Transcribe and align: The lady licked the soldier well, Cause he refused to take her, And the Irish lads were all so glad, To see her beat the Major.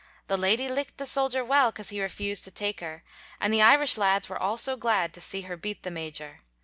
The 0.29 0.35
lady 0.35 0.67
licked 0.67 0.97
the 0.97 1.05
soldier 1.05 1.45
well, 1.45 1.71
Cause 1.71 1.89
he 1.89 2.01
refused 2.01 2.43
to 2.45 2.49
take 2.49 2.79
her, 2.79 3.03
And 3.39 3.53
the 3.53 3.61
Irish 3.61 3.97
lads 3.97 4.27
were 4.29 4.41
all 4.41 4.57
so 4.57 4.75
glad, 4.75 5.13
To 5.13 5.21
see 5.21 5.41
her 5.41 5.55
beat 5.55 5.83
the 5.83 5.91
Major. 5.91 6.39